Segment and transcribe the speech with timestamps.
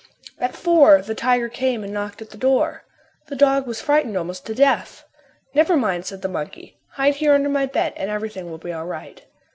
[0.39, 2.81] At four the tiger came and knocked at the door.
[3.27, 5.03] The dog was frightened almost to death.
[5.53, 6.79] "Never mind," said the monkey.
[6.93, 9.23] "Hide here under my bed and everything will be all right."